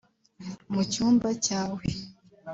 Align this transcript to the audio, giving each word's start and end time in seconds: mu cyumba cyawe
mu 0.73 0.81
cyumba 0.91 1.29
cyawe 1.45 1.83